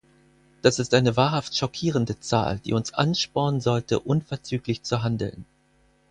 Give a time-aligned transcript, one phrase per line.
[0.63, 5.45] Das ist eine wahrhaft schockierende Zahl, die uns anspornen sollte, unverzüglich zu handeln.